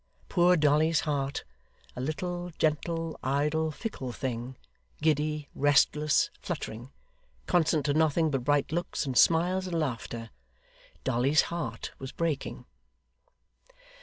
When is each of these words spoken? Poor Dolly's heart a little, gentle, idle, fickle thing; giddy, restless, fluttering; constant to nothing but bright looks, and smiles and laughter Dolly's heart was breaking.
Poor 0.29 0.57
Dolly's 0.57 1.01
heart 1.01 1.43
a 1.95 2.01
little, 2.01 2.49
gentle, 2.57 3.19
idle, 3.21 3.69
fickle 3.69 4.11
thing; 4.11 4.57
giddy, 4.99 5.47
restless, 5.53 6.31
fluttering; 6.41 6.89
constant 7.45 7.85
to 7.85 7.93
nothing 7.93 8.31
but 8.31 8.43
bright 8.43 8.71
looks, 8.71 9.05
and 9.05 9.15
smiles 9.15 9.67
and 9.67 9.79
laughter 9.79 10.31
Dolly's 11.03 11.41
heart 11.53 11.91
was 11.99 12.11
breaking. 12.11 12.65